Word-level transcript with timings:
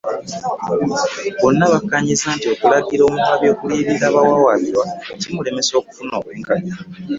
Bonna 1.41 1.65
bakkaanyiza 1.73 2.27
nti 2.35 2.45
okulagira 2.53 3.01
omuwaabi 3.05 3.45
okuliyirira 3.53 4.05
abawawaabirwa 4.07 4.85
kimulemesa 5.21 5.73
okufuna 5.79 6.11
obwenkanya 6.19 6.75